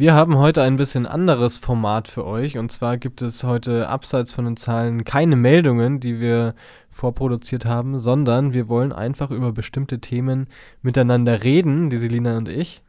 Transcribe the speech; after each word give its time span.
Wir 0.00 0.14
haben 0.14 0.38
heute 0.38 0.62
ein 0.62 0.76
bisschen 0.76 1.04
anderes 1.04 1.58
Format 1.58 2.08
für 2.08 2.24
euch. 2.24 2.56
Und 2.56 2.72
zwar 2.72 2.96
gibt 2.96 3.20
es 3.20 3.44
heute 3.44 3.86
abseits 3.90 4.32
von 4.32 4.46
den 4.46 4.56
Zahlen 4.56 5.04
keine 5.04 5.36
Meldungen, 5.36 6.00
die 6.00 6.20
wir 6.20 6.54
vorproduziert 6.88 7.66
haben, 7.66 7.98
sondern 7.98 8.54
wir 8.54 8.70
wollen 8.70 8.94
einfach 8.94 9.30
über 9.30 9.52
bestimmte 9.52 9.98
Themen 9.98 10.46
miteinander 10.80 11.44
reden, 11.44 11.90
die 11.90 11.98
Selina 11.98 12.38
und 12.38 12.48
ich. 12.48 12.80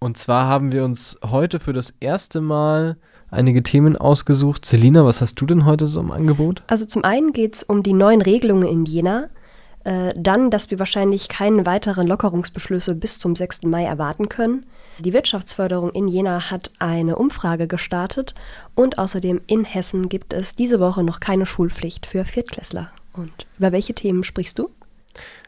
Und 0.00 0.18
zwar 0.18 0.48
haben 0.48 0.72
wir 0.72 0.82
uns 0.82 1.16
heute 1.24 1.60
für 1.60 1.72
das 1.72 1.94
erste 2.00 2.40
Mal 2.40 2.96
einige 3.30 3.62
Themen 3.62 3.96
ausgesucht. 3.96 4.66
Selina, 4.66 5.04
was 5.04 5.20
hast 5.20 5.36
du 5.36 5.46
denn 5.46 5.64
heute 5.64 5.86
so 5.86 6.00
im 6.00 6.10
Angebot? 6.10 6.64
Also 6.66 6.86
zum 6.86 7.04
einen 7.04 7.32
geht 7.32 7.54
es 7.54 7.62
um 7.62 7.84
die 7.84 7.92
neuen 7.92 8.20
Regelungen 8.20 8.66
in 8.66 8.84
Jena. 8.84 9.28
Äh, 9.84 10.12
dann, 10.16 10.50
dass 10.50 10.72
wir 10.72 10.80
wahrscheinlich 10.80 11.28
keine 11.28 11.66
weiteren 11.66 12.08
Lockerungsbeschlüsse 12.08 12.96
bis 12.96 13.20
zum 13.20 13.36
6. 13.36 13.62
Mai 13.62 13.84
erwarten 13.84 14.28
können. 14.28 14.66
Die 15.00 15.14
Wirtschaftsförderung 15.14 15.92
in 15.92 16.08
Jena 16.08 16.50
hat 16.50 16.70
eine 16.78 17.16
Umfrage 17.16 17.66
gestartet 17.66 18.34
und 18.74 18.98
außerdem 18.98 19.40
in 19.46 19.64
Hessen 19.64 20.10
gibt 20.10 20.34
es 20.34 20.54
diese 20.54 20.78
Woche 20.78 21.02
noch 21.02 21.20
keine 21.20 21.46
Schulpflicht 21.46 22.04
für 22.04 22.26
Viertklässler. 22.26 22.90
Und 23.14 23.46
über 23.58 23.72
welche 23.72 23.94
Themen 23.94 24.24
sprichst 24.24 24.58
du? 24.58 24.68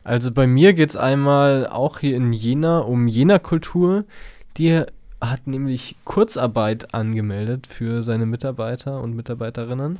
Also 0.04 0.32
bei 0.32 0.46
mir 0.46 0.72
geht 0.72 0.90
es 0.90 0.96
einmal 0.96 1.66
auch 1.66 1.98
hier 1.98 2.16
in 2.16 2.32
Jena 2.32 2.78
um 2.78 3.08
Jena-Kultur. 3.08 4.04
Die 4.56 4.84
hat 5.20 5.46
nämlich 5.46 5.96
Kurzarbeit 6.04 6.94
angemeldet 6.94 7.66
für 7.66 8.02
seine 8.02 8.24
Mitarbeiter 8.24 9.02
und 9.02 9.14
Mitarbeiterinnen. 9.14 9.98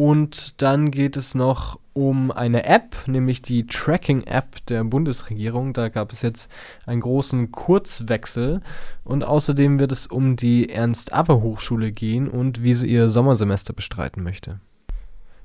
Und 0.00 0.62
dann 0.62 0.90
geht 0.90 1.18
es 1.18 1.34
noch 1.34 1.78
um 1.92 2.30
eine 2.30 2.64
App, 2.64 2.96
nämlich 3.06 3.42
die 3.42 3.66
Tracking-App 3.66 4.64
der 4.64 4.82
Bundesregierung. 4.82 5.74
Da 5.74 5.90
gab 5.90 6.10
es 6.10 6.22
jetzt 6.22 6.50
einen 6.86 7.02
großen 7.02 7.52
Kurzwechsel. 7.52 8.62
Und 9.04 9.24
außerdem 9.24 9.78
wird 9.78 9.92
es 9.92 10.06
um 10.06 10.36
die 10.36 10.70
Ernst-Abbe-Hochschule 10.70 11.92
gehen 11.92 12.30
und 12.30 12.62
wie 12.62 12.72
sie 12.72 12.86
ihr 12.86 13.10
Sommersemester 13.10 13.74
bestreiten 13.74 14.22
möchte. 14.22 14.60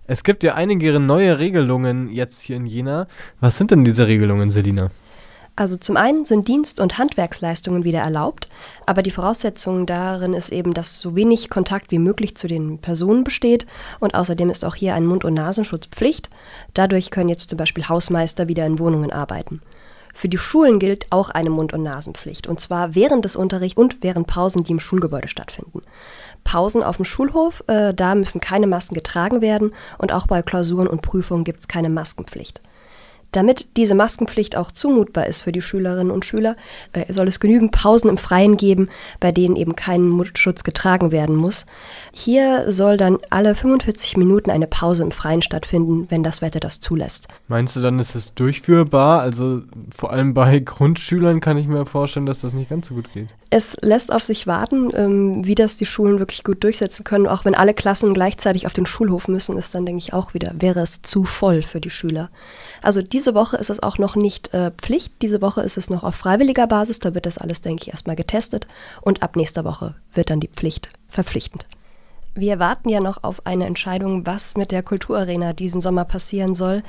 Es 0.07 0.23
gibt 0.23 0.41
ja 0.41 0.55
einige 0.55 1.01
neue 1.01 1.37
Regelungen 1.37 2.09
jetzt 2.09 2.41
hier 2.41 2.55
in 2.55 2.65
Jena. 2.65 3.07
Was 3.41 3.57
sind 3.57 3.71
denn 3.71 3.83
diese 3.83 4.07
Regelungen, 4.07 4.51
Selina? 4.51 4.89
Also 5.57 5.77
zum 5.77 5.95
einen 5.95 6.25
sind 6.25 6.49
Dienst- 6.49 6.81
und 6.81 6.97
Handwerksleistungen 6.97 7.85
wieder 7.85 7.99
erlaubt, 7.99 8.49
aber 8.85 9.01
die 9.01 9.11
Voraussetzung 9.11 9.85
darin 9.85 10.33
ist 10.33 10.51
eben, 10.51 10.73
dass 10.73 10.99
so 10.99 11.15
wenig 11.15 11.49
Kontakt 11.49 11.91
wie 11.91 11.99
möglich 11.99 12.35
zu 12.35 12.47
den 12.47 12.79
Personen 12.79 13.23
besteht 13.23 13.65
und 14.01 14.15
außerdem 14.15 14.49
ist 14.49 14.65
auch 14.65 14.75
hier 14.75 14.95
ein 14.95 15.05
Mund- 15.05 15.23
und 15.23 15.33
Nasenschutz 15.33 15.87
Pflicht. 15.87 16.29
Dadurch 16.73 17.09
können 17.09 17.29
jetzt 17.29 17.49
zum 17.49 17.57
Beispiel 17.57 17.87
Hausmeister 17.87 18.49
wieder 18.49 18.65
in 18.65 18.79
Wohnungen 18.79 19.13
arbeiten. 19.13 19.61
Für 20.13 20.27
die 20.27 20.37
Schulen 20.37 20.79
gilt 20.79 21.07
auch 21.09 21.29
eine 21.29 21.49
Mund- 21.49 21.73
und 21.73 21.83
Nasenpflicht 21.83 22.47
und 22.47 22.59
zwar 22.59 22.93
während 22.93 23.23
des 23.23 23.37
Unterrichts 23.37 23.77
und 23.77 24.03
während 24.03 24.27
Pausen, 24.27 24.65
die 24.65 24.73
im 24.73 24.79
Schulgebäude 24.81 25.29
stattfinden. 25.29 25.83
Pausen 26.43 26.83
auf 26.83 26.97
dem 26.97 27.05
Schulhof, 27.05 27.63
äh, 27.67 27.93
da 27.93 28.13
müssen 28.15 28.41
keine 28.41 28.67
Masken 28.67 28.93
getragen 28.93 29.39
werden 29.39 29.71
und 29.99 30.11
auch 30.11 30.27
bei 30.27 30.41
Klausuren 30.41 30.87
und 30.87 31.01
Prüfungen 31.01 31.45
gibt 31.45 31.61
es 31.61 31.67
keine 31.69 31.89
Maskenpflicht. 31.89 32.61
Damit 33.35 33.67
diese 33.75 33.95
Maskenpflicht 33.95 34.55
auch 34.55 34.71
zumutbar 34.71 35.27
ist 35.27 35.41
für 35.41 35.51
die 35.51 35.61
Schülerinnen 35.61 36.11
und 36.11 36.23
Schüler, 36.23 36.55
äh, 36.93 37.11
soll 37.11 37.27
es 37.27 37.39
genügend 37.39 37.71
Pausen 37.71 38.09
im 38.09 38.17
Freien 38.17 38.55
geben, 38.55 38.89
bei 39.19 39.31
denen 39.31 39.55
eben 39.55 39.75
kein 39.75 40.07
Mundschutz 40.07 40.63
getragen 40.63 41.11
werden 41.11 41.35
muss. 41.35 41.65
Hier 42.13 42.71
soll 42.71 42.97
dann 42.97 43.17
alle 43.29 43.55
45 43.55 44.17
Minuten 44.17 44.49
eine 44.49 44.67
Pause 44.67 45.03
im 45.03 45.11
Freien 45.11 45.41
stattfinden, 45.41 46.07
wenn 46.09 46.23
das 46.23 46.41
Wetter 46.41 46.59
das 46.59 46.79
zulässt. 46.79 47.27
Meinst 47.47 47.75
du 47.75 47.81
dann, 47.81 47.99
ist 47.99 48.15
es 48.15 48.33
durchführbar? 48.33 49.21
Also 49.21 49.61
vor 49.93 50.11
allem 50.11 50.33
bei 50.33 50.59
Grundschülern 50.65 51.41
kann 51.41 51.57
ich 51.57 51.67
mir 51.67 51.85
vorstellen, 51.85 52.25
dass 52.25 52.41
das 52.41 52.53
nicht 52.53 52.69
ganz 52.69 52.87
so 52.87 52.95
gut 52.95 53.11
geht. 53.13 53.27
Es 53.49 53.77
lässt 53.81 54.11
auf 54.11 54.23
sich 54.23 54.47
warten, 54.47 54.89
ähm, 54.93 55.45
wie 55.45 55.55
das 55.55 55.77
die 55.77 55.85
Schulen 55.85 56.19
wirklich 56.19 56.43
gut 56.43 56.63
durchsetzen 56.63 57.03
können. 57.03 57.27
Auch 57.27 57.45
wenn 57.45 57.55
alle 57.55 57.73
Klassen 57.73 58.13
gleichzeitig 58.13 58.65
auf 58.65 58.73
den 58.73 58.85
Schulhof 58.85 59.27
müssen, 59.27 59.57
ist 59.57 59.75
dann, 59.75 59.85
denke 59.85 59.99
ich, 59.99 60.13
auch 60.13 60.33
wieder, 60.33 60.53
wäre 60.59 60.79
es 60.79 61.01
zu 61.01 61.25
voll 61.25 61.61
für 61.61 61.79
die 61.79 61.89
Schüler. 61.89 62.29
Also 62.81 63.01
diese 63.01 63.24
Woche 63.33 63.57
ist 63.57 63.69
es 63.69 63.81
auch 63.81 63.97
noch 63.97 64.15
nicht 64.15 64.53
äh, 64.53 64.71
Pflicht. 64.71 65.13
Diese 65.21 65.41
Woche 65.41 65.61
ist 65.61 65.77
es 65.77 65.89
noch 65.89 66.03
auf 66.03 66.15
freiwilliger 66.15 66.67
Basis. 66.67 66.99
Da 66.99 67.15
wird 67.15 67.25
das 67.25 67.37
alles, 67.37 67.61
denke 67.61 67.83
ich, 67.83 67.89
erstmal 67.89 68.15
getestet. 68.15 68.67
Und 69.01 69.23
ab 69.23 69.35
nächster 69.35 69.65
Woche 69.65 69.95
wird 70.13 70.29
dann 70.29 70.39
die 70.39 70.49
Pflicht 70.49 70.89
verpflichtend. 71.07 71.65
Wir 72.35 72.59
warten 72.59 72.89
ja 72.89 72.99
noch 72.99 73.23
auf 73.23 73.45
eine 73.45 73.65
Entscheidung, 73.65 74.27
was 74.27 74.57
mit 74.57 74.71
der 74.71 74.83
Kulturarena 74.83 75.53
diesen 75.53 75.79
Sommer 75.79 76.03
passieren 76.03 76.53
soll. 76.53 76.83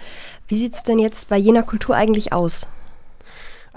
Wie 0.48 0.56
sieht 0.56 0.74
es 0.74 0.82
denn 0.82 0.98
jetzt 0.98 1.28
bei 1.28 1.36
jener 1.36 1.62
Kultur 1.62 1.94
eigentlich 1.94 2.32
aus? 2.32 2.66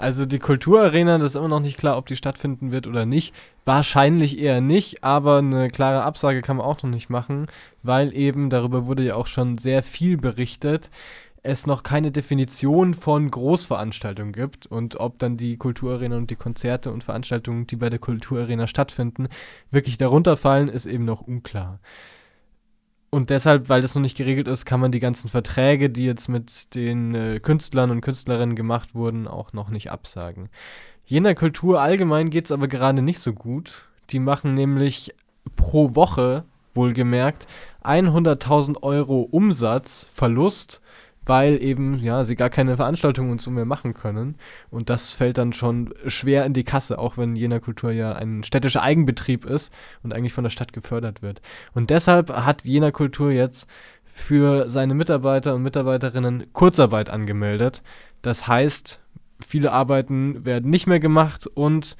Also 0.00 0.24
die 0.24 0.38
Kulturarena, 0.38 1.18
das 1.18 1.32
ist 1.32 1.36
immer 1.36 1.48
noch 1.48 1.60
nicht 1.60 1.78
klar, 1.78 1.98
ob 1.98 2.06
die 2.06 2.16
stattfinden 2.16 2.72
wird 2.72 2.86
oder 2.86 3.04
nicht. 3.04 3.34
Wahrscheinlich 3.66 4.38
eher 4.38 4.62
nicht, 4.62 5.04
aber 5.04 5.38
eine 5.38 5.68
klare 5.68 6.02
Absage 6.02 6.40
kann 6.40 6.56
man 6.56 6.64
auch 6.64 6.82
noch 6.82 6.88
nicht 6.88 7.10
machen, 7.10 7.48
weil 7.82 8.16
eben, 8.16 8.48
darüber 8.48 8.86
wurde 8.86 9.02
ja 9.02 9.14
auch 9.14 9.26
schon 9.26 9.58
sehr 9.58 9.82
viel 9.82 10.16
berichtet, 10.16 10.90
es 11.42 11.66
noch 11.66 11.82
keine 11.82 12.10
Definition 12.10 12.94
von 12.94 13.30
Großveranstaltungen 13.30 14.32
gibt 14.32 14.66
und 14.66 15.00
ob 15.00 15.18
dann 15.18 15.36
die 15.36 15.56
Kulturarena 15.56 16.16
und 16.16 16.30
die 16.30 16.36
Konzerte 16.36 16.92
und 16.92 17.04
Veranstaltungen, 17.04 17.66
die 17.66 17.76
bei 17.76 17.90
der 17.90 17.98
Kulturarena 17.98 18.66
stattfinden, 18.66 19.28
wirklich 19.70 19.96
darunter 19.96 20.36
fallen, 20.36 20.68
ist 20.68 20.86
eben 20.86 21.04
noch 21.04 21.22
unklar. 21.22 21.80
Und 23.10 23.30
deshalb, 23.30 23.68
weil 23.68 23.82
das 23.82 23.94
noch 23.94 24.02
nicht 24.02 24.16
geregelt 24.16 24.46
ist, 24.46 24.64
kann 24.64 24.80
man 24.80 24.92
die 24.92 25.00
ganzen 25.00 25.28
Verträge, 25.28 25.90
die 25.90 26.04
jetzt 26.04 26.28
mit 26.28 26.74
den 26.76 27.14
äh, 27.14 27.40
Künstlern 27.40 27.90
und 27.90 28.02
Künstlerinnen 28.02 28.54
gemacht 28.54 28.94
wurden, 28.94 29.26
auch 29.26 29.52
noch 29.52 29.68
nicht 29.70 29.90
absagen. 29.90 30.48
Jener 31.04 31.34
Kultur 31.34 31.80
allgemein 31.80 32.30
geht 32.30 32.44
es 32.44 32.52
aber 32.52 32.68
gerade 32.68 33.02
nicht 33.02 33.18
so 33.18 33.32
gut. 33.32 33.88
Die 34.10 34.20
machen 34.20 34.54
nämlich 34.54 35.12
pro 35.56 35.96
Woche, 35.96 36.44
wohlgemerkt, 36.72 37.48
100.000 37.82 38.82
Euro 38.82 39.22
Umsatzverlust 39.22 40.80
weil 41.30 41.62
eben, 41.62 41.94
ja, 42.02 42.24
sie 42.24 42.34
gar 42.34 42.50
keine 42.50 42.74
Veranstaltungen 42.74 43.30
und 43.30 43.40
so 43.40 43.52
mehr 43.52 43.64
machen 43.64 43.94
können. 43.94 44.34
Und 44.68 44.90
das 44.90 45.10
fällt 45.10 45.38
dann 45.38 45.52
schon 45.52 45.94
schwer 46.08 46.44
in 46.44 46.54
die 46.54 46.64
Kasse, 46.64 46.98
auch 46.98 47.18
wenn 47.18 47.36
Jena 47.36 47.60
Kultur 47.60 47.92
ja 47.92 48.14
ein 48.14 48.42
städtischer 48.42 48.82
Eigenbetrieb 48.82 49.44
ist 49.44 49.72
und 50.02 50.12
eigentlich 50.12 50.32
von 50.32 50.42
der 50.42 50.50
Stadt 50.50 50.72
gefördert 50.72 51.22
wird. 51.22 51.40
Und 51.72 51.90
deshalb 51.90 52.30
hat 52.30 52.64
Jena 52.64 52.90
Kultur 52.90 53.30
jetzt 53.30 53.68
für 54.04 54.68
seine 54.68 54.94
Mitarbeiter 54.94 55.54
und 55.54 55.62
Mitarbeiterinnen 55.62 56.52
Kurzarbeit 56.52 57.10
angemeldet. 57.10 57.84
Das 58.22 58.48
heißt, 58.48 58.98
viele 59.38 59.70
Arbeiten 59.70 60.44
werden 60.44 60.68
nicht 60.68 60.88
mehr 60.88 60.98
gemacht 60.98 61.46
und 61.46 61.96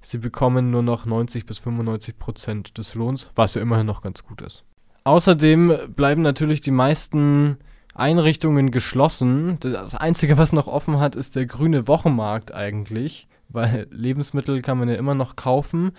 sie 0.00 0.18
bekommen 0.18 0.72
nur 0.72 0.82
noch 0.82 1.06
90 1.06 1.46
bis 1.46 1.60
95 1.60 2.18
Prozent 2.18 2.76
des 2.76 2.96
Lohns, 2.96 3.30
was 3.36 3.54
ja 3.54 3.62
immerhin 3.62 3.86
noch 3.86 4.02
ganz 4.02 4.24
gut 4.24 4.42
ist. 4.42 4.64
Außerdem 5.04 5.94
bleiben 5.94 6.22
natürlich 6.22 6.60
die 6.60 6.72
meisten 6.72 7.58
Einrichtungen 7.94 8.70
geschlossen. 8.70 9.58
Das 9.60 9.94
Einzige, 9.94 10.36
was 10.36 10.52
noch 10.52 10.66
offen 10.66 10.98
hat, 10.98 11.16
ist 11.16 11.36
der 11.36 11.46
grüne 11.46 11.86
Wochenmarkt 11.88 12.52
eigentlich, 12.52 13.28
weil 13.48 13.86
Lebensmittel 13.90 14.62
kann 14.62 14.78
man 14.78 14.88
ja 14.88 14.96
immer 14.96 15.14
noch 15.14 15.36
kaufen, 15.36 15.92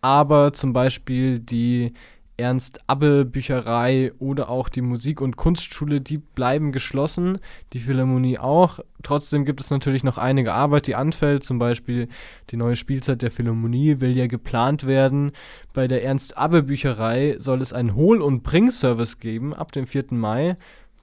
aber 0.00 0.52
zum 0.52 0.72
Beispiel 0.72 1.40
die 1.40 1.92
Ernst-Abbe-Bücherei 2.38 4.12
oder 4.20 4.48
auch 4.48 4.68
die 4.68 4.80
Musik- 4.80 5.20
und 5.20 5.36
Kunstschule, 5.36 6.00
die 6.00 6.18
bleiben 6.18 6.70
geschlossen, 6.70 7.38
die 7.72 7.80
Philharmonie 7.80 8.38
auch. 8.38 8.78
Trotzdem 9.02 9.44
gibt 9.44 9.60
es 9.60 9.70
natürlich 9.70 10.04
noch 10.04 10.18
einige 10.18 10.54
Arbeit, 10.54 10.86
die 10.86 10.94
anfällt, 10.94 11.42
zum 11.42 11.58
Beispiel 11.58 12.08
die 12.50 12.56
neue 12.56 12.76
Spielzeit 12.76 13.22
der 13.22 13.32
Philharmonie 13.32 14.00
will 14.00 14.16
ja 14.16 14.28
geplant 14.28 14.86
werden. 14.86 15.32
Bei 15.72 15.88
der 15.88 16.04
Ernst-Abbe-Bücherei 16.04 17.36
soll 17.38 17.60
es 17.60 17.72
einen 17.72 17.96
Hol- 17.96 18.22
und 18.22 18.44
Bring-Service 18.44 19.18
geben 19.18 19.52
ab 19.52 19.72
dem 19.72 19.88
4. 19.88 20.06
Mai. 20.10 20.56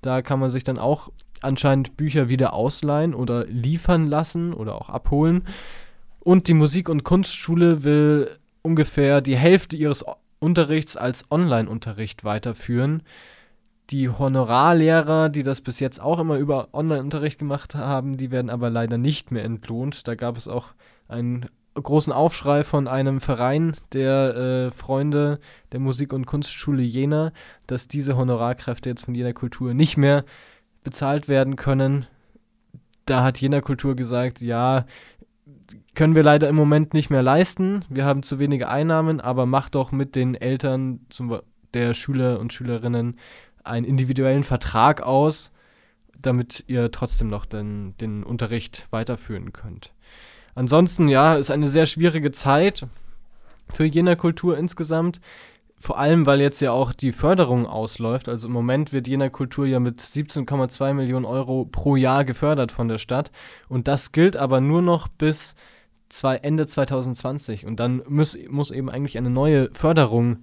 Da 0.05 0.21
kann 0.21 0.39
man 0.39 0.49
sich 0.49 0.63
dann 0.63 0.77
auch 0.77 1.11
anscheinend 1.41 1.97
Bücher 1.97 2.29
wieder 2.29 2.53
ausleihen 2.53 3.13
oder 3.13 3.45
liefern 3.45 4.07
lassen 4.07 4.53
oder 4.53 4.75
auch 4.75 4.89
abholen. 4.89 5.43
Und 6.19 6.47
die 6.47 6.53
Musik- 6.53 6.89
und 6.89 7.03
Kunstschule 7.03 7.83
will 7.83 8.29
ungefähr 8.61 9.21
die 9.21 9.37
Hälfte 9.37 9.75
ihres 9.77 10.03
Unterrichts 10.39 10.97
als 10.97 11.29
Online-Unterricht 11.31 12.23
weiterführen. 12.23 13.03
Die 13.91 14.09
Honorarlehrer, 14.09 15.29
die 15.29 15.43
das 15.43 15.61
bis 15.61 15.79
jetzt 15.79 16.01
auch 16.01 16.19
immer 16.19 16.37
über 16.37 16.69
Online-Unterricht 16.73 17.37
gemacht 17.37 17.75
haben, 17.75 18.17
die 18.17 18.31
werden 18.31 18.49
aber 18.49 18.69
leider 18.69 18.97
nicht 18.97 19.31
mehr 19.31 19.43
entlohnt. 19.43 20.07
Da 20.07 20.15
gab 20.15 20.37
es 20.37 20.47
auch 20.47 20.69
einen 21.07 21.47
großen 21.75 22.13
Aufschrei 22.13 22.63
von 22.63 22.87
einem 22.87 23.19
Verein 23.19 23.75
der 23.93 24.35
äh, 24.35 24.71
Freunde 24.71 25.39
der 25.71 25.79
Musik- 25.79 26.13
und 26.13 26.25
Kunstschule 26.25 26.81
Jena, 26.81 27.31
dass 27.67 27.87
diese 27.87 28.15
Honorarkräfte 28.15 28.89
jetzt 28.89 29.05
von 29.05 29.15
Jena 29.15 29.33
Kultur 29.33 29.73
nicht 29.73 29.97
mehr 29.97 30.23
bezahlt 30.83 31.27
werden 31.27 31.55
können. 31.55 32.07
Da 33.05 33.23
hat 33.23 33.39
Jena 33.39 33.61
Kultur 33.61 33.95
gesagt, 33.95 34.41
ja, 34.41 34.85
können 35.93 36.15
wir 36.15 36.23
leider 36.23 36.49
im 36.49 36.55
Moment 36.55 36.93
nicht 36.93 37.09
mehr 37.09 37.21
leisten. 37.21 37.83
Wir 37.89 38.05
haben 38.05 38.23
zu 38.23 38.39
wenige 38.39 38.69
Einnahmen, 38.69 39.21
aber 39.21 39.45
macht 39.45 39.75
doch 39.75 39.91
mit 39.91 40.15
den 40.15 40.35
Eltern 40.35 41.01
zum, 41.09 41.39
der 41.73 41.93
Schüler 41.93 42.39
und 42.39 42.53
Schülerinnen 42.53 43.17
einen 43.63 43.85
individuellen 43.85 44.43
Vertrag 44.43 45.01
aus, 45.01 45.51
damit 46.17 46.63
ihr 46.67 46.91
trotzdem 46.91 47.27
noch 47.27 47.45
den, 47.45 47.95
den 47.97 48.23
Unterricht 48.23 48.87
weiterführen 48.91 49.53
könnt. 49.53 49.94
Ansonsten, 50.55 51.09
ja, 51.09 51.35
ist 51.35 51.51
eine 51.51 51.67
sehr 51.67 51.85
schwierige 51.85 52.31
Zeit. 52.31 52.87
für 53.73 53.85
Jena 53.85 54.15
Kultur 54.15 54.57
insgesamt. 54.57 55.19
Vor 55.77 55.99
allem, 55.99 56.25
weil 56.25 56.39
jetzt 56.39 56.61
ja 56.61 56.71
auch 56.71 56.93
die 56.93 57.11
Förderung 57.11 57.65
ausläuft. 57.65 58.29
Also 58.29 58.47
im 58.47 58.53
Moment 58.53 58.93
wird 58.93 59.07
Jena 59.07 59.29
Kultur 59.29 59.65
ja 59.65 59.79
mit 59.79 60.01
17,2 60.01 60.93
Millionen 60.93 61.25
Euro 61.25 61.65
pro 61.65 61.95
Jahr 61.95 62.25
gefördert 62.25 62.71
von 62.71 62.87
der 62.87 62.97
Stadt. 62.97 63.31
Und 63.67 63.87
das 63.87 64.11
gilt 64.11 64.37
aber 64.37 64.61
nur 64.61 64.81
noch 64.81 65.07
bis 65.07 65.55
Ende 66.41 66.65
2020. 66.67 67.65
Und 67.65 67.79
dann 67.79 68.01
muss, 68.07 68.37
muss 68.49 68.71
eben 68.71 68.89
eigentlich 68.89 69.17
eine 69.17 69.29
neue 69.29 69.69
Förderung 69.73 70.37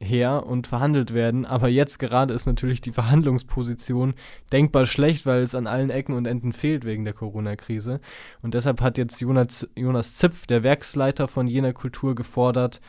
her 0.00 0.46
und 0.46 0.66
verhandelt 0.66 1.14
werden. 1.14 1.44
Aber 1.44 1.68
jetzt 1.68 1.98
gerade 1.98 2.34
ist 2.34 2.46
natürlich 2.46 2.80
die 2.80 2.92
Verhandlungsposition 2.92 4.14
denkbar 4.52 4.86
schlecht, 4.86 5.26
weil 5.26 5.42
es 5.42 5.54
an 5.54 5.66
allen 5.66 5.90
Ecken 5.90 6.14
und 6.14 6.26
Enden 6.26 6.52
fehlt 6.52 6.84
wegen 6.84 7.04
der 7.04 7.14
Corona-Krise. 7.14 8.00
Und 8.42 8.54
deshalb 8.54 8.80
hat 8.80 8.98
jetzt 8.98 9.20
Jonas, 9.20 9.68
Jonas 9.76 10.16
Zipf, 10.16 10.46
der 10.46 10.62
Werksleiter 10.62 11.28
von 11.28 11.46
Jena 11.46 11.72
Kultur, 11.72 12.14
gefordert, 12.14 12.80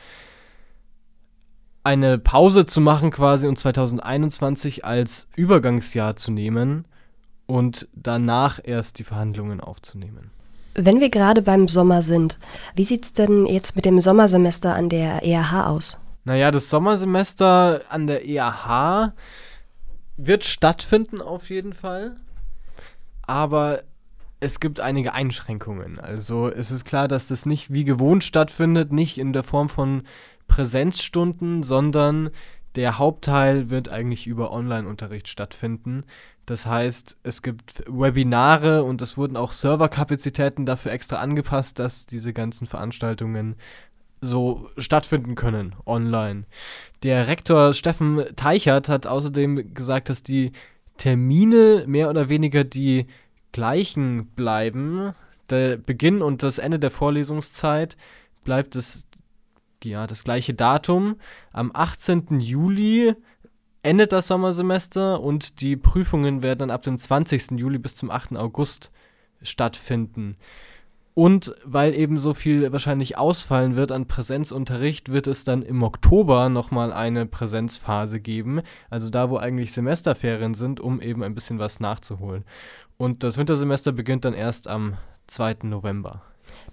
eine 1.84 2.18
Pause 2.18 2.66
zu 2.66 2.82
machen 2.82 3.12
quasi 3.12 3.48
und 3.48 3.58
2021 3.58 4.84
als 4.84 5.28
Übergangsjahr 5.38 6.18
zu 6.18 6.32
nehmen 6.32 6.84
und 7.46 7.88
danach 7.94 8.60
erst 8.62 9.00
die 9.00 9.06
Verhandlungen 9.06 9.62
aufzunehmen. 9.62 10.32
Wenn 10.76 11.00
wir 11.00 11.10
gerade 11.10 11.42
beim 11.42 11.70
Sommer 11.70 12.02
sind, 12.02 12.38
wie 12.76 12.84
sieht 12.84 13.06
es 13.06 13.14
denn 13.14 13.46
jetzt 13.46 13.76
mit 13.76 13.86
dem 13.86 14.02
Sommersemester 14.02 14.76
an 14.76 14.90
der 14.90 15.24
EAH 15.24 15.68
aus? 15.68 15.98
Naja, 16.28 16.52
das 16.52 16.70
Sommersemester 16.70 17.84
an 17.88 18.06
der 18.06 18.26
EAH 18.28 19.14
wird 20.18 20.44
stattfinden 20.44 21.22
auf 21.22 21.50
jeden 21.50 21.72
Fall. 21.72 22.18
Aber 23.22 23.84
es 24.42 24.60
gibt 24.60 24.82
einige 24.82 25.14
Einschränkungen. 25.14 26.02
Also 26.02 26.52
es 26.52 26.70
ist 26.70 26.84
klar, 26.84 27.08
dass 27.08 27.28
das 27.28 27.46
nicht 27.46 27.72
wie 27.72 27.86
gewohnt 27.86 28.26
stattfindet, 28.26 28.92
nicht 28.92 29.20
in 29.20 29.32
der 29.32 29.44
Form 29.44 29.70
von 29.70 30.04
Präsenzstunden, 30.50 31.64
sondern 31.64 32.32
der 32.76 32.98
Hauptteil 32.98 33.70
wird 33.70 33.88
eigentlich 33.88 34.28
über 34.28 34.52
Online-Unterricht 34.52 35.30
stattfinden. 35.30 36.04
Das 36.46 36.66
heißt, 36.66 37.16
es 37.24 37.42
gibt 37.42 37.86
Webinare 37.88 38.84
und 38.84 39.02
es 39.02 39.16
wurden 39.16 39.38
auch 39.38 39.54
Serverkapazitäten 39.54 40.66
dafür 40.66 40.92
extra 40.92 41.20
angepasst, 41.20 41.80
dass 41.80 42.06
diese 42.06 42.34
ganzen 42.34 42.68
Veranstaltungen 42.68 43.56
so 44.22 44.70
stattfinden 44.78 45.36
können 45.36 45.76
online. 45.86 46.46
Der 47.04 47.28
Rektor 47.28 47.74
Steffen 47.74 48.24
Teichert 48.36 48.90
hat 48.90 49.08
außerdem 49.08 49.74
gesagt, 49.74 50.10
dass 50.10 50.24
die 50.24 50.52
Termine 50.98 51.84
mehr 51.88 52.10
oder 52.10 52.30
weniger 52.30 52.64
die 52.64 53.06
gleichen 53.52 54.28
bleiben. 54.28 55.14
Der 55.50 55.78
Beginn 55.78 56.22
und 56.22 56.44
das 56.44 56.58
Ende 56.58 56.80
der 56.80 56.92
Vorlesungszeit 56.92 57.96
bleibt 58.44 58.76
das, 58.76 59.06
ja, 59.84 60.08
das 60.08 60.24
gleiche 60.24 60.54
Datum. 60.54 61.18
Am 61.52 61.72
18. 61.74 62.40
Juli 62.40 63.14
endet 63.84 64.12
das 64.12 64.28
Sommersemester 64.28 65.22
und 65.22 65.62
die 65.62 65.78
Prüfungen 65.78 66.44
werden 66.44 66.60
dann 66.60 66.72
ab 66.72 66.82
dem 66.82 66.98
20. 66.98 67.52
Juli 67.52 67.78
bis 67.78 67.96
zum 67.96 68.12
8. 68.12 68.36
August 68.36 68.92
stattfinden. 69.42 70.36
Und 71.18 71.56
weil 71.66 71.96
eben 71.96 72.20
so 72.20 72.36
viel 72.36 72.72
wahrscheinlich 72.72 73.18
ausfallen 73.18 73.76
wird 73.76 73.92
an 73.92 74.06
Präsenzunterricht, 74.06 75.12
wird 75.12 75.26
es 75.26 75.44
dann 75.44 75.64
im 75.64 75.82
Oktober 75.82 76.48
nochmal 76.48 76.94
eine 76.94 77.26
Präsenzphase 77.26 78.20
geben. 78.20 78.62
Also 78.92 79.10
da, 79.10 79.32
wo 79.32 79.38
eigentlich 79.38 79.74
Semesterferien 79.74 80.54
sind, 80.54 80.80
um 80.80 81.02
eben 81.02 81.24
ein 81.24 81.34
bisschen 81.34 81.58
was 81.58 81.80
nachzuholen. 81.80 82.44
Und 82.98 83.24
das 83.24 83.40
Wintersemester 83.40 83.94
beginnt 83.94 84.26
dann 84.26 84.36
erst 84.36 84.68
am 84.68 84.98
2. 85.26 85.58
November. 85.64 86.22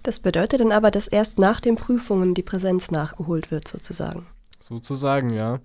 Das 0.03 0.19
bedeutet 0.19 0.59
dann 0.59 0.71
aber, 0.71 0.91
dass 0.91 1.07
erst 1.07 1.39
nach 1.39 1.59
den 1.59 1.75
Prüfungen 1.75 2.35
die 2.35 2.43
Präsenz 2.43 2.91
nachgeholt 2.91 3.49
wird, 3.49 3.67
sozusagen. 3.67 4.27
Sozusagen, 4.59 5.31
ja. 5.31 5.59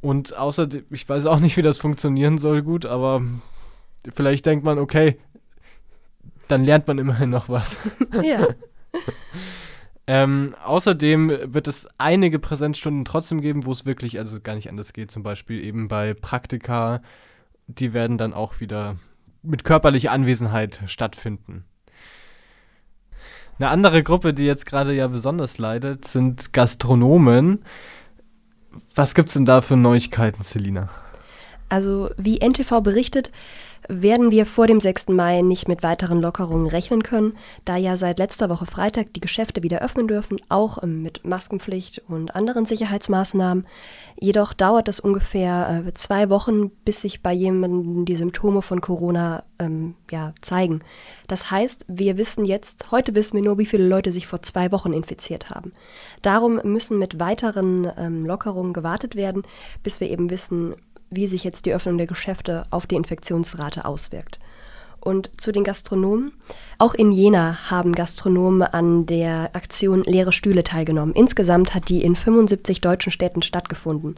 Und 0.00 0.34
außerdem, 0.34 0.86
ich 0.88 1.06
weiß 1.06 1.26
auch 1.26 1.40
nicht, 1.40 1.58
wie 1.58 1.62
das 1.62 1.76
funktionieren 1.76 2.38
soll, 2.38 2.62
gut, 2.62 2.86
aber 2.86 3.20
vielleicht 4.14 4.46
denkt 4.46 4.64
man, 4.64 4.78
okay, 4.78 5.18
dann 6.48 6.64
lernt 6.64 6.86
man 6.88 6.98
immerhin 6.98 7.30
noch 7.30 7.48
was. 7.48 7.76
Ja. 8.22 8.46
ähm, 10.06 10.54
außerdem 10.64 11.32
wird 11.46 11.66
es 11.66 11.88
einige 11.98 12.38
Präsenzstunden 12.38 13.04
trotzdem 13.04 13.40
geben, 13.40 13.66
wo 13.66 13.72
es 13.72 13.86
wirklich 13.86 14.18
also 14.18 14.40
gar 14.40 14.54
nicht 14.54 14.68
anders 14.68 14.92
geht. 14.92 15.10
Zum 15.10 15.22
Beispiel 15.22 15.64
eben 15.64 15.88
bei 15.88 16.14
Praktika, 16.14 17.02
die 17.66 17.92
werden 17.92 18.18
dann 18.18 18.32
auch 18.32 18.60
wieder 18.60 18.96
mit 19.42 19.64
körperlicher 19.64 20.12
Anwesenheit 20.12 20.80
stattfinden. 20.86 21.64
Eine 23.58 23.68
andere 23.68 24.02
Gruppe, 24.02 24.34
die 24.34 24.46
jetzt 24.46 24.66
gerade 24.66 24.92
ja 24.92 25.06
besonders 25.06 25.58
leidet, 25.58 26.06
sind 26.06 26.52
Gastronomen. 26.52 27.64
Was 28.94 29.14
gibt 29.14 29.28
es 29.28 29.34
denn 29.34 29.44
da 29.44 29.60
für 29.60 29.76
Neuigkeiten, 29.76 30.42
Selina? 30.42 30.90
Also, 31.74 32.08
wie 32.16 32.38
NTV 32.38 32.82
berichtet, 32.82 33.32
werden 33.88 34.30
wir 34.30 34.46
vor 34.46 34.68
dem 34.68 34.78
6. 34.78 35.08
Mai 35.08 35.42
nicht 35.42 35.66
mit 35.66 35.82
weiteren 35.82 36.20
Lockerungen 36.20 36.68
rechnen 36.68 37.02
können, 37.02 37.36
da 37.64 37.76
ja 37.76 37.96
seit 37.96 38.20
letzter 38.20 38.48
Woche 38.48 38.64
Freitag 38.64 39.12
die 39.14 39.20
Geschäfte 39.20 39.64
wieder 39.64 39.80
öffnen 39.80 40.06
dürfen, 40.06 40.38
auch 40.48 40.84
ähm, 40.84 41.02
mit 41.02 41.24
Maskenpflicht 41.24 42.00
und 42.06 42.36
anderen 42.36 42.64
Sicherheitsmaßnahmen. 42.64 43.66
Jedoch 44.20 44.52
dauert 44.52 44.86
es 44.86 45.00
ungefähr 45.00 45.84
äh, 45.84 45.94
zwei 45.94 46.30
Wochen, 46.30 46.70
bis 46.84 47.00
sich 47.00 47.22
bei 47.22 47.32
jemandem 47.32 48.04
die 48.04 48.14
Symptome 48.14 48.62
von 48.62 48.80
Corona 48.80 49.42
ähm, 49.58 49.96
ja, 50.12 50.32
zeigen. 50.40 50.80
Das 51.26 51.50
heißt, 51.50 51.86
wir 51.88 52.16
wissen 52.18 52.44
jetzt, 52.44 52.92
heute 52.92 53.16
wissen 53.16 53.34
wir 53.34 53.42
nur, 53.42 53.58
wie 53.58 53.66
viele 53.66 53.88
Leute 53.88 54.12
sich 54.12 54.28
vor 54.28 54.42
zwei 54.42 54.70
Wochen 54.70 54.92
infiziert 54.92 55.50
haben. 55.50 55.72
Darum 56.22 56.60
müssen 56.62 57.00
mit 57.00 57.18
weiteren 57.18 57.90
ähm, 57.98 58.24
Lockerungen 58.24 58.72
gewartet 58.72 59.16
werden, 59.16 59.42
bis 59.82 59.98
wir 59.98 60.08
eben 60.08 60.30
wissen, 60.30 60.76
wie 61.14 61.26
sich 61.26 61.44
jetzt 61.44 61.66
die 61.66 61.74
Öffnung 61.74 61.98
der 61.98 62.06
Geschäfte 62.06 62.64
auf 62.70 62.86
die 62.86 62.96
Infektionsrate 62.96 63.84
auswirkt. 63.84 64.38
Und 65.04 65.30
zu 65.38 65.52
den 65.52 65.64
Gastronomen. 65.64 66.32
Auch 66.78 66.94
in 66.94 67.12
Jena 67.12 67.70
haben 67.70 67.92
Gastronomen 67.92 68.62
an 68.62 69.04
der 69.04 69.50
Aktion 69.52 70.02
Leere 70.04 70.32
Stühle 70.32 70.64
teilgenommen. 70.64 71.14
Insgesamt 71.14 71.74
hat 71.74 71.90
die 71.90 72.02
in 72.02 72.16
75 72.16 72.80
deutschen 72.80 73.12
Städten 73.12 73.42
stattgefunden. 73.42 74.16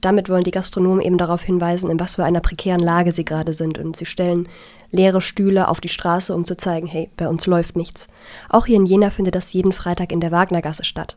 Damit 0.00 0.30
wollen 0.30 0.44
die 0.44 0.50
Gastronomen 0.50 1.02
eben 1.02 1.18
darauf 1.18 1.42
hinweisen, 1.42 1.90
in 1.90 2.00
was 2.00 2.14
für 2.14 2.24
einer 2.24 2.40
prekären 2.40 2.80
Lage 2.80 3.12
sie 3.12 3.26
gerade 3.26 3.52
sind. 3.52 3.78
Und 3.78 3.96
sie 3.96 4.06
stellen 4.06 4.48
leere 4.90 5.20
Stühle 5.20 5.68
auf 5.68 5.82
die 5.82 5.90
Straße, 5.90 6.34
um 6.34 6.46
zu 6.46 6.56
zeigen, 6.56 6.86
hey, 6.86 7.10
bei 7.18 7.28
uns 7.28 7.46
läuft 7.46 7.76
nichts. 7.76 8.08
Auch 8.48 8.64
hier 8.64 8.76
in 8.76 8.86
Jena 8.86 9.10
findet 9.10 9.34
das 9.34 9.52
jeden 9.52 9.72
Freitag 9.72 10.12
in 10.12 10.20
der 10.20 10.32
Wagnergasse 10.32 10.84
statt. 10.84 11.14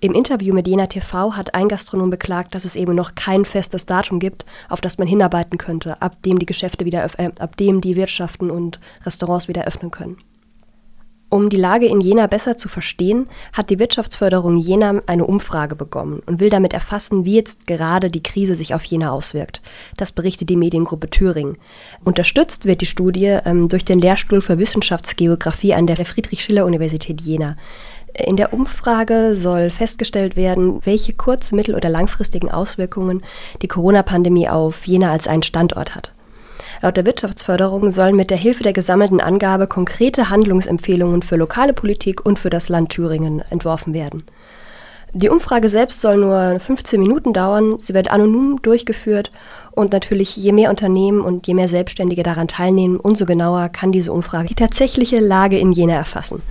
Im 0.00 0.14
Interview 0.14 0.54
mit 0.54 0.68
Jena 0.68 0.86
TV 0.86 1.34
hat 1.34 1.54
ein 1.54 1.66
Gastronom 1.66 2.08
beklagt, 2.08 2.54
dass 2.54 2.64
es 2.64 2.76
eben 2.76 2.94
noch 2.94 3.16
kein 3.16 3.44
festes 3.44 3.84
Datum 3.84 4.20
gibt, 4.20 4.44
auf 4.68 4.80
das 4.80 4.96
man 4.96 5.08
hinarbeiten 5.08 5.58
könnte, 5.58 6.00
ab 6.00 6.22
dem 6.22 6.38
die 6.38 6.46
Geschäfte 6.46 6.84
wieder, 6.84 7.04
äh, 7.18 7.30
ab 7.40 7.56
dem 7.56 7.80
die 7.80 7.96
Wirtschaften 7.96 8.48
und 8.48 8.78
Restaurants 9.04 9.48
wieder 9.48 9.64
öffnen 9.64 9.90
können. 9.90 10.18
Um 11.30 11.50
die 11.50 11.56
Lage 11.56 11.84
in 11.84 12.00
Jena 12.00 12.26
besser 12.26 12.56
zu 12.56 12.70
verstehen, 12.70 13.28
hat 13.52 13.68
die 13.68 13.78
Wirtschaftsförderung 13.78 14.56
Jena 14.56 15.02
eine 15.06 15.26
Umfrage 15.26 15.76
begonnen 15.76 16.22
und 16.24 16.40
will 16.40 16.48
damit 16.48 16.72
erfassen, 16.72 17.26
wie 17.26 17.34
jetzt 17.34 17.66
gerade 17.66 18.10
die 18.10 18.22
Krise 18.22 18.54
sich 18.54 18.74
auf 18.74 18.82
Jena 18.84 19.10
auswirkt. 19.10 19.60
Das 19.98 20.12
berichtet 20.12 20.48
die 20.48 20.56
Mediengruppe 20.56 21.10
Thüringen. 21.10 21.58
Unterstützt 22.02 22.64
wird 22.64 22.80
die 22.80 22.86
Studie 22.86 23.40
ähm, 23.44 23.68
durch 23.68 23.84
den 23.84 23.98
Lehrstuhl 23.98 24.40
für 24.40 24.58
Wissenschaftsgeografie 24.58 25.74
an 25.74 25.86
der 25.86 25.96
Friedrich-Schiller-Universität 25.96 27.20
Jena. 27.20 27.56
In 28.14 28.36
der 28.36 28.52
Umfrage 28.52 29.34
soll 29.34 29.70
festgestellt 29.70 30.36
werden, 30.36 30.80
welche 30.84 31.12
kurz-, 31.12 31.52
mittel- 31.52 31.74
oder 31.74 31.88
langfristigen 31.88 32.50
Auswirkungen 32.50 33.22
die 33.62 33.68
Corona-Pandemie 33.68 34.48
auf 34.48 34.86
Jena 34.86 35.12
als 35.12 35.28
einen 35.28 35.42
Standort 35.42 35.94
hat. 35.94 36.12
Laut 36.80 36.96
der 36.96 37.06
Wirtschaftsförderung 37.06 37.90
sollen 37.90 38.16
mit 38.16 38.30
der 38.30 38.36
Hilfe 38.36 38.62
der 38.62 38.72
gesammelten 38.72 39.20
Angabe 39.20 39.66
konkrete 39.66 40.30
Handlungsempfehlungen 40.30 41.22
für 41.22 41.36
lokale 41.36 41.72
Politik 41.72 42.24
und 42.24 42.38
für 42.38 42.50
das 42.50 42.68
Land 42.68 42.90
Thüringen 42.90 43.42
entworfen 43.50 43.94
werden. 43.94 44.24
Die 45.14 45.30
Umfrage 45.30 45.70
selbst 45.70 46.02
soll 46.02 46.18
nur 46.18 46.60
15 46.60 47.00
Minuten 47.00 47.32
dauern. 47.32 47.76
Sie 47.78 47.94
wird 47.94 48.10
anonym 48.10 48.60
durchgeführt 48.60 49.30
und 49.70 49.92
natürlich 49.92 50.36
je 50.36 50.52
mehr 50.52 50.68
Unternehmen 50.68 51.22
und 51.22 51.46
je 51.46 51.54
mehr 51.54 51.66
Selbstständige 51.66 52.22
daran 52.22 52.46
teilnehmen, 52.46 52.98
umso 52.98 53.24
genauer 53.24 53.70
kann 53.70 53.90
diese 53.90 54.12
Umfrage 54.12 54.48
die 54.48 54.54
tatsächliche 54.54 55.18
Lage 55.18 55.58
in 55.58 55.72
Jena 55.72 55.94
erfassen. 55.94 56.42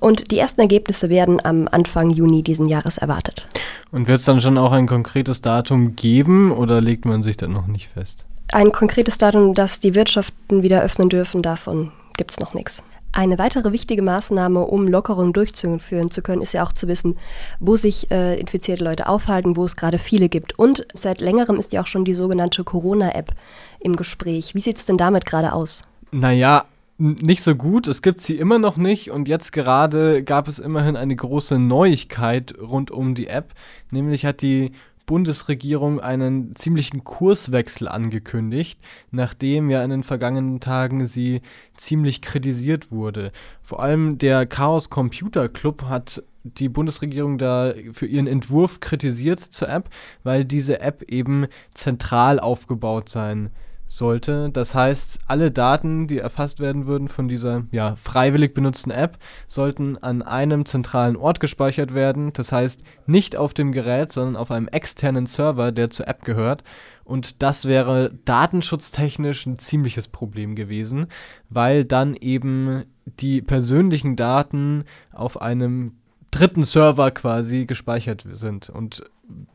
Und 0.00 0.30
die 0.30 0.38
ersten 0.38 0.60
Ergebnisse 0.60 1.10
werden 1.10 1.44
am 1.44 1.68
Anfang 1.70 2.10
Juni 2.10 2.42
diesen 2.42 2.66
Jahres 2.66 2.98
erwartet. 2.98 3.46
Und 3.92 4.08
wird 4.08 4.20
es 4.20 4.24
dann 4.24 4.40
schon 4.40 4.58
auch 4.58 4.72
ein 4.72 4.86
konkretes 4.86 5.42
Datum 5.42 5.94
geben 5.94 6.52
oder 6.52 6.80
legt 6.80 7.04
man 7.04 7.22
sich 7.22 7.36
dann 7.36 7.52
noch 7.52 7.66
nicht 7.66 7.90
fest? 7.90 8.26
Ein 8.52 8.72
konkretes 8.72 9.18
Datum, 9.18 9.54
dass 9.54 9.78
die 9.78 9.94
Wirtschaften 9.94 10.62
wieder 10.62 10.82
öffnen 10.82 11.08
dürfen, 11.08 11.42
davon 11.42 11.92
gibt 12.16 12.32
es 12.32 12.40
noch 12.40 12.54
nichts. 12.54 12.82
Eine 13.12 13.38
weitere 13.38 13.72
wichtige 13.72 14.02
Maßnahme, 14.02 14.60
um 14.60 14.86
Lockerungen 14.86 15.32
durchzuführen 15.32 16.10
zu 16.12 16.22
können, 16.22 16.42
ist 16.42 16.54
ja 16.54 16.64
auch 16.64 16.72
zu 16.72 16.86
wissen, 16.86 17.18
wo 17.58 17.74
sich 17.74 18.10
äh, 18.10 18.38
infizierte 18.38 18.84
Leute 18.84 19.08
aufhalten, 19.08 19.56
wo 19.56 19.64
es 19.64 19.74
gerade 19.74 19.98
viele 19.98 20.28
gibt. 20.28 20.56
Und 20.58 20.86
seit 20.94 21.20
längerem 21.20 21.56
ist 21.56 21.72
ja 21.72 21.82
auch 21.82 21.88
schon 21.88 22.04
die 22.04 22.14
sogenannte 22.14 22.62
Corona-App 22.62 23.32
im 23.80 23.96
Gespräch. 23.96 24.54
Wie 24.54 24.60
sieht 24.60 24.76
es 24.76 24.84
denn 24.84 24.96
damit 24.96 25.26
gerade 25.26 25.52
aus? 25.52 25.82
Naja, 26.12 26.64
nicht 27.00 27.42
so 27.42 27.54
gut. 27.54 27.88
Es 27.88 28.02
gibt 28.02 28.20
sie 28.20 28.36
immer 28.36 28.58
noch 28.58 28.76
nicht 28.76 29.10
und 29.10 29.26
jetzt 29.26 29.52
gerade 29.52 30.22
gab 30.22 30.48
es 30.48 30.58
immerhin 30.58 30.96
eine 30.96 31.16
große 31.16 31.58
Neuigkeit 31.58 32.54
rund 32.60 32.90
um 32.90 33.14
die 33.14 33.26
App. 33.26 33.54
Nämlich 33.90 34.26
hat 34.26 34.42
die 34.42 34.72
Bundesregierung 35.06 35.98
einen 35.98 36.54
ziemlichen 36.54 37.02
Kurswechsel 37.02 37.88
angekündigt, 37.88 38.78
nachdem 39.10 39.70
ja 39.70 39.82
in 39.82 39.90
den 39.90 40.02
vergangenen 40.02 40.60
Tagen 40.60 41.06
sie 41.06 41.40
ziemlich 41.76 42.20
kritisiert 42.20 42.92
wurde. 42.92 43.32
Vor 43.62 43.82
allem 43.82 44.18
der 44.18 44.46
Chaos 44.46 44.90
Computer 44.90 45.48
Club 45.48 45.84
hat 45.84 46.22
die 46.44 46.68
Bundesregierung 46.68 47.38
da 47.38 47.74
für 47.92 48.06
ihren 48.06 48.26
Entwurf 48.26 48.80
kritisiert 48.80 49.40
zur 49.40 49.68
App, 49.68 49.88
weil 50.22 50.44
diese 50.44 50.80
App 50.80 51.02
eben 51.10 51.46
zentral 51.74 52.38
aufgebaut 52.38 53.08
sein 53.08 53.46
soll 53.46 53.69
sollte. 53.90 54.50
Das 54.50 54.74
heißt, 54.74 55.18
alle 55.26 55.50
Daten, 55.50 56.06
die 56.06 56.18
erfasst 56.18 56.60
werden 56.60 56.86
würden 56.86 57.08
von 57.08 57.28
dieser 57.28 57.64
ja, 57.72 57.96
freiwillig 57.96 58.54
benutzten 58.54 58.92
App, 58.92 59.18
sollten 59.48 59.98
an 59.98 60.22
einem 60.22 60.64
zentralen 60.64 61.16
Ort 61.16 61.40
gespeichert 61.40 61.92
werden. 61.92 62.32
Das 62.32 62.52
heißt, 62.52 62.82
nicht 63.06 63.36
auf 63.36 63.52
dem 63.52 63.72
Gerät, 63.72 64.12
sondern 64.12 64.36
auf 64.36 64.52
einem 64.52 64.68
externen 64.68 65.26
Server, 65.26 65.72
der 65.72 65.90
zur 65.90 66.06
App 66.06 66.24
gehört. 66.24 66.62
Und 67.04 67.42
das 67.42 67.64
wäre 67.64 68.12
datenschutztechnisch 68.24 69.44
ein 69.46 69.58
ziemliches 69.58 70.06
Problem 70.06 70.54
gewesen, 70.54 71.08
weil 71.48 71.84
dann 71.84 72.14
eben 72.14 72.84
die 73.04 73.42
persönlichen 73.42 74.14
Daten 74.14 74.84
auf 75.12 75.42
einem 75.42 75.96
dritten 76.30 76.62
Server 76.62 77.10
quasi 77.10 77.66
gespeichert 77.66 78.24
sind. 78.30 78.70
Und 78.70 79.02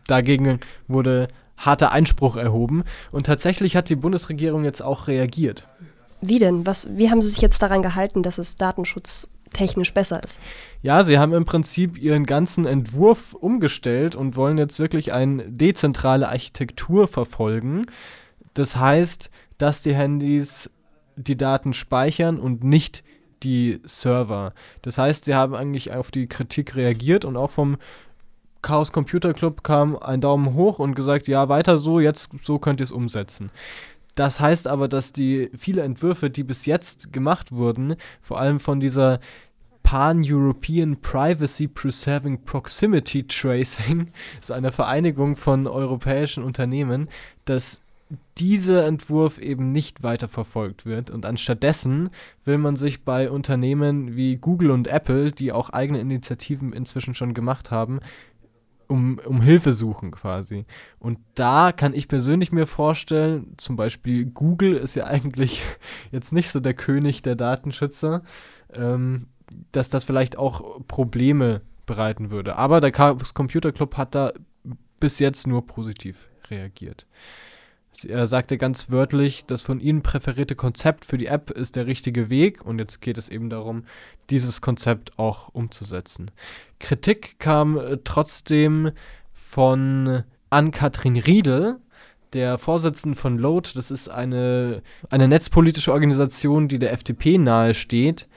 dagegen 0.07 0.59
wurde 0.89 1.29
harter 1.57 1.91
Einspruch 1.91 2.35
erhoben. 2.35 2.83
Und 3.11 3.25
tatsächlich 3.25 3.75
hat 3.75 3.89
die 3.89 3.95
Bundesregierung 3.95 4.63
jetzt 4.63 4.81
auch 4.81 5.07
reagiert. 5.07 5.67
Wie 6.21 6.39
denn? 6.39 6.65
Was, 6.65 6.87
wie 6.97 7.09
haben 7.09 7.21
Sie 7.21 7.29
sich 7.29 7.41
jetzt 7.41 7.61
daran 7.61 7.81
gehalten, 7.81 8.23
dass 8.23 8.37
es 8.37 8.57
datenschutztechnisch 8.57 9.93
besser 9.93 10.23
ist? 10.23 10.41
Ja, 10.81 11.03
sie 11.03 11.19
haben 11.19 11.33
im 11.33 11.45
Prinzip 11.45 11.97
ihren 11.97 12.25
ganzen 12.25 12.65
Entwurf 12.65 13.33
umgestellt 13.33 14.15
und 14.15 14.35
wollen 14.35 14.57
jetzt 14.57 14.79
wirklich 14.79 15.13
eine 15.13 15.43
dezentrale 15.43 16.29
Architektur 16.29 17.07
verfolgen. 17.07 17.85
Das 18.53 18.75
heißt, 18.75 19.29
dass 19.57 19.81
die 19.81 19.93
Handys 19.93 20.69
die 21.15 21.37
Daten 21.37 21.73
speichern 21.73 22.39
und 22.39 22.63
nicht 22.63 23.03
die 23.43 23.79
Server. 23.83 24.53
Das 24.81 24.97
heißt, 24.97 25.25
sie 25.25 25.35
haben 25.35 25.55
eigentlich 25.55 25.93
auf 25.93 26.11
die 26.11 26.27
Kritik 26.27 26.75
reagiert 26.75 27.25
und 27.25 27.37
auch 27.37 27.51
vom 27.51 27.77
Chaos 28.65 28.91
Computer 28.91 29.35
Club 29.35 29.63
kam 29.63 29.95
ein 29.95 30.21
Daumen 30.21 30.55
hoch 30.55 30.79
und 30.79 30.95
gesagt, 30.95 31.27
ja, 31.27 31.49
weiter 31.49 31.77
so, 31.77 31.99
jetzt 31.99 32.31
so 32.41 32.57
könnt 32.57 32.81
ihr 32.81 32.85
es 32.85 32.91
umsetzen. 32.91 33.51
Das 34.15 34.39
heißt 34.39 34.67
aber, 34.67 34.87
dass 34.87 35.13
die 35.13 35.51
viele 35.55 35.83
Entwürfe, 35.83 36.31
die 36.31 36.43
bis 36.43 36.65
jetzt 36.65 37.13
gemacht 37.13 37.51
wurden, 37.51 37.95
vor 38.23 38.39
allem 38.39 38.59
von 38.59 38.79
dieser 38.79 39.19
Pan-European 39.83 40.97
Privacy 40.99 41.67
Preserving 41.67 42.43
Proximity 42.43 43.27
Tracing, 43.27 44.07
so 44.41 44.55
einer 44.55 44.71
Vereinigung 44.71 45.35
von 45.35 45.67
europäischen 45.67 46.43
Unternehmen, 46.43 47.07
dass 47.45 47.81
dieser 48.37 48.85
Entwurf 48.85 49.37
eben 49.37 49.71
nicht 49.71 50.01
weiterverfolgt 50.01 50.85
wird 50.85 51.09
und 51.09 51.25
anstattdessen 51.25 52.09
will 52.45 52.57
man 52.57 52.75
sich 52.75 53.03
bei 53.03 53.29
Unternehmen 53.29 54.15
wie 54.15 54.37
Google 54.37 54.71
und 54.71 54.87
Apple, 54.87 55.31
die 55.31 55.51
auch 55.51 55.69
eigene 55.69 55.99
Initiativen 55.99 56.73
inzwischen 56.73 57.15
schon 57.15 57.33
gemacht 57.33 57.71
haben, 57.71 57.99
um, 58.87 59.19
um 59.25 59.41
Hilfe 59.41 59.73
suchen 59.73 60.11
quasi. 60.11 60.65
Und 60.99 61.19
da 61.35 61.71
kann 61.71 61.93
ich 61.93 62.07
persönlich 62.07 62.51
mir 62.51 62.67
vorstellen, 62.67 63.53
zum 63.57 63.75
Beispiel 63.75 64.25
Google 64.25 64.75
ist 64.75 64.95
ja 64.95 65.05
eigentlich 65.07 65.61
jetzt 66.11 66.33
nicht 66.33 66.51
so 66.51 66.59
der 66.59 66.73
König 66.73 67.21
der 67.21 67.35
Datenschützer, 67.35 68.23
ähm, 68.73 69.27
dass 69.71 69.89
das 69.89 70.03
vielleicht 70.03 70.37
auch 70.37 70.81
Probleme 70.87 71.61
bereiten 71.85 72.31
würde. 72.31 72.57
Aber 72.57 72.81
der 72.81 72.91
Chaos 72.91 73.33
Computer 73.33 73.71
Club 73.71 73.97
hat 73.97 74.15
da 74.15 74.33
bis 74.99 75.19
jetzt 75.19 75.45
nur 75.45 75.65
positiv 75.65 76.29
reagiert. 76.49 77.05
Er 78.03 78.27
sagte 78.27 78.57
ganz 78.57 78.89
wörtlich, 78.89 79.45
das 79.45 79.61
von 79.61 79.79
Ihnen 79.79 80.01
präferierte 80.01 80.55
Konzept 80.55 81.05
für 81.05 81.17
die 81.17 81.27
App 81.27 81.51
ist 81.51 81.75
der 81.75 81.87
richtige 81.87 82.29
Weg 82.29 82.65
und 82.65 82.79
jetzt 82.79 83.01
geht 83.01 83.17
es 83.17 83.29
eben 83.29 83.49
darum, 83.49 83.85
dieses 84.29 84.61
Konzept 84.61 85.17
auch 85.17 85.49
umzusetzen. 85.53 86.31
Kritik 86.79 87.39
kam 87.39 87.77
äh, 87.77 87.97
trotzdem 88.03 88.91
von 89.31 90.23
Ann-Kathrin 90.49 91.17
Riedel, 91.17 91.77
der 92.33 92.57
Vorsitzenden 92.57 93.15
von 93.15 93.37
Load. 93.37 93.69
Das 93.75 93.91
ist 93.91 94.09
eine, 94.09 94.81
eine 95.09 95.27
netzpolitische 95.27 95.93
Organisation, 95.93 96.67
die 96.67 96.79
der 96.79 96.91
FDP 96.91 97.37
nahesteht. 97.37 98.21
steht 98.21 98.27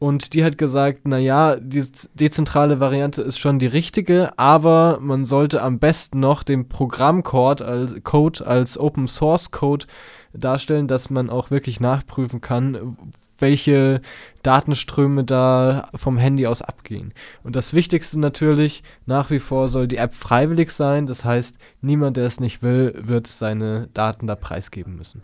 und 0.00 0.32
die 0.32 0.42
hat 0.42 0.56
gesagt, 0.56 1.06
naja, 1.06 1.56
die 1.56 1.84
dezentrale 2.14 2.80
Variante 2.80 3.20
ist 3.20 3.38
schon 3.38 3.58
die 3.58 3.66
richtige, 3.66 4.36
aber 4.38 4.98
man 4.98 5.26
sollte 5.26 5.62
am 5.62 5.78
besten 5.78 6.20
noch 6.20 6.42
den 6.42 6.70
Programmcode 6.70 7.60
als 7.60 8.02
Code 8.02 8.46
als 8.46 8.78
Open 8.78 9.08
Source 9.08 9.50
Code 9.50 9.84
darstellen, 10.32 10.88
dass 10.88 11.10
man 11.10 11.28
auch 11.28 11.50
wirklich 11.50 11.80
nachprüfen 11.80 12.40
kann, 12.40 12.96
welche 13.36 14.00
Datenströme 14.42 15.22
da 15.22 15.90
vom 15.94 16.16
Handy 16.16 16.46
aus 16.46 16.62
abgehen. 16.62 17.12
Und 17.44 17.54
das 17.54 17.74
Wichtigste 17.74 18.18
natürlich, 18.18 18.82
nach 19.04 19.28
wie 19.28 19.38
vor 19.38 19.68
soll 19.68 19.86
die 19.86 19.98
App 19.98 20.14
freiwillig 20.14 20.70
sein. 20.70 21.06
Das 21.06 21.26
heißt, 21.26 21.58
niemand, 21.82 22.16
der 22.16 22.24
es 22.24 22.40
nicht 22.40 22.62
will, 22.62 22.94
wird 22.96 23.26
seine 23.26 23.88
Daten 23.92 24.26
da 24.26 24.34
preisgeben 24.34 24.96
müssen. 24.96 25.22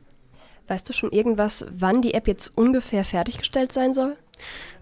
Weißt 0.68 0.88
du 0.88 0.92
schon 0.92 1.12
irgendwas, 1.12 1.66
wann 1.70 2.02
die 2.02 2.14
App 2.14 2.26
jetzt 2.26 2.56
ungefähr 2.56 3.04
fertiggestellt 3.04 3.72
sein 3.72 3.92
soll? 3.92 4.16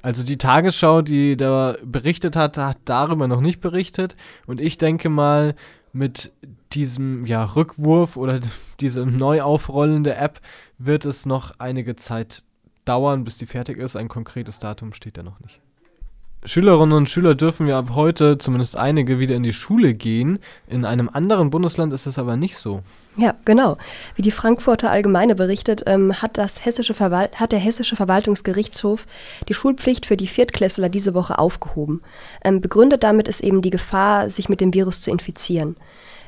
Also 0.03 0.25
die 0.25 0.39
Tagesschau, 0.39 1.03
die 1.03 1.37
da 1.37 1.77
berichtet 1.83 2.37
hat, 2.37 2.59
hat 2.59 2.79
darüber 2.85 3.29
noch 3.29 3.41
nicht 3.41 3.61
berichtet. 3.61 4.17
Und 4.47 4.61
ich 4.61 4.79
denke 4.79 5.09
mal, 5.09 5.55
mit 5.93 6.33
diesem 6.73 7.25
ja, 7.27 7.45
Rückwurf 7.45 8.17
oder 8.17 8.41
diesem 8.81 9.17
Neuaufrollen 9.17 10.05
der 10.05 10.21
App 10.21 10.41
wird 10.79 11.05
es 11.05 11.25
noch 11.25 11.53
einige 11.59 11.97
Zeit 11.97 12.43
dauern, 12.85 13.25
bis 13.25 13.39
die 13.39 13.47
fertig 13.47 13.79
ist. 13.79 13.97
Ein 13.97 14.09
konkretes 14.09 14.59
Datum 14.59 14.93
steht 14.93 15.17
da 15.17 15.23
noch 15.23 15.41
nicht. 15.41 15.61
Schülerinnen 16.47 16.97
und 16.97 17.09
Schüler 17.09 17.35
dürfen 17.35 17.67
ja 17.67 17.79
ab 17.79 17.91
heute, 17.95 18.37
zumindest 18.37 18.77
einige, 18.77 19.19
wieder 19.19 19.35
in 19.35 19.43
die 19.43 19.55
Schule 19.55 19.95
gehen. 19.95 20.39
In 20.69 20.85
einem 20.85 21.09
anderen 21.11 21.49
Bundesland 21.49 21.93
ist 21.95 22.07
das 22.07 22.19
aber 22.19 22.37
nicht 22.37 22.59
so. 22.59 22.83
Ja, 23.17 23.35
genau. 23.47 23.79
Wie 24.15 24.23
die 24.23 24.31
Frankfurter 24.31 24.91
Allgemeine 24.91 25.35
berichtet, 25.35 25.85
ähm, 25.87 26.21
hat, 26.21 26.37
das 26.37 26.65
hessische 26.65 26.95
hat 26.95 27.53
der 27.53 27.59
Hessische 27.59 27.97
Verwaltungsgerichtshof 27.97 29.07
die 29.49 29.55
Schulpflicht 29.55 30.05
für 30.05 30.19
die 30.19 30.27
Viertklässler 30.27 30.91
diese 30.91 31.15
Woche 31.15 31.39
aufgehoben. 31.39 32.03
Ähm, 32.45 32.61
begründet 32.61 33.05
damit 33.05 33.27
ist 33.27 33.41
eben 33.41 33.63
die 33.63 33.71
Gefahr, 33.71 34.29
sich 34.29 34.51
mit 34.51 34.61
dem 34.61 34.75
Virus 34.75 35.01
zu 35.01 35.11
infizieren. 35.11 35.77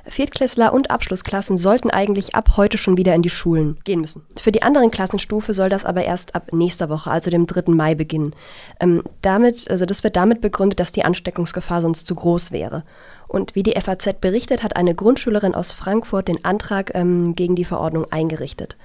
Viertklässler 0.08 0.72
und 0.72 0.90
Abschlussklassen 0.90 1.58
sollten 1.58 1.90
eigentlich 1.90 2.34
ab 2.34 2.56
heute 2.56 2.78
schon 2.78 2.96
wieder 2.96 3.14
in 3.14 3.22
die 3.22 3.30
Schulen 3.30 3.78
gehen 3.84 4.00
müssen. 4.00 4.22
Für 4.40 4.52
die 4.52 4.62
anderen 4.62 4.90
Klassenstufe 4.90 5.52
soll 5.52 5.68
das 5.68 5.84
aber 5.84 6.04
erst 6.04 6.34
ab 6.34 6.52
nächster 6.52 6.88
Woche, 6.88 7.10
also 7.10 7.30
dem 7.30 7.46
3. 7.46 7.72
Mai, 7.72 7.94
beginnen. 7.94 8.34
Ähm, 8.80 9.02
damit, 9.22 9.70
also 9.70 9.86
das 9.86 10.04
wird 10.04 10.16
damit 10.16 10.40
begründet, 10.40 10.80
dass 10.80 10.92
die 10.92 11.04
Ansteckungsgefahr 11.04 11.80
sonst 11.80 12.06
zu 12.06 12.14
groß 12.14 12.52
wäre. 12.52 12.84
Und 13.28 13.54
wie 13.54 13.62
die 13.62 13.78
FAZ 13.80 14.20
berichtet, 14.20 14.62
hat 14.62 14.76
eine 14.76 14.94
Grundschülerin 14.94 15.54
aus 15.54 15.72
Frankfurt 15.72 16.28
den 16.28 16.44
Antrag 16.44 16.92
ähm, 16.94 17.34
gegen 17.34 17.56
die 17.56 17.64
Verordnung 17.64 18.10
eingerichtet. 18.10 18.76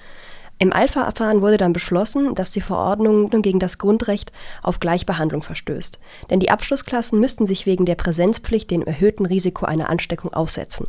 Im 0.62 0.74
Alpha-Verfahren 0.74 1.42
wurde 1.42 1.58
dann 1.58 1.74
beschlossen, 1.74 2.36
dass 2.36 2.52
die 2.52 2.62
Verordnung 2.62 3.32
gegen 3.42 3.58
das 3.58 3.80
Grundrecht 3.80 4.32
auf 4.62 4.80
Gleichbehandlung 4.80 5.42
verstößt. 5.42 5.98
Denn 6.30 6.40
die 6.40 6.52
Abschlussklassen 6.52 7.20
müssten 7.20 7.48
sich 7.48 7.66
wegen 7.66 7.86
der 7.86 7.96
Präsenzpflicht 7.96 8.70
dem 8.70 8.84
erhöhten 8.84 9.26
Risiko 9.26 9.66
einer 9.66 9.90
Ansteckung 9.90 10.32
aussetzen. 10.34 10.88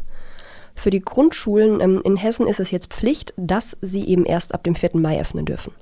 Für 0.75 0.91
die 0.91 1.01
Grundschulen 1.01 1.81
ähm, 1.81 2.01
in 2.05 2.17
Hessen 2.17 2.47
ist 2.47 2.61
es 2.61 2.71
jetzt 2.71 2.93
Pflicht, 2.93 3.35
dass 3.37 3.77
sie 3.81 4.07
eben 4.07 4.25
erst 4.25 4.55
ab 4.55 4.65
dem 4.65 4.75
4. 4.75 4.91
Mai 4.95 5.21
öffnen 5.21 5.45
dürfen. 5.45 5.73